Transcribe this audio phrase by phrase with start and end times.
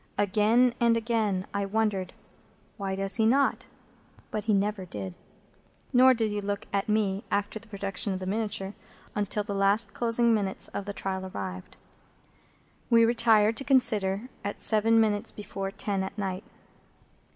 [0.17, 2.13] Again and again I wondered,
[2.77, 3.67] "Why does he not?"
[4.31, 5.13] But he never did.
[5.93, 8.73] Nor did he look at me, after the production of the miniature,
[9.13, 11.77] until the last closing minutes of the trial arrived.
[12.89, 16.45] We retired to consider, at seven minutes before ten at night.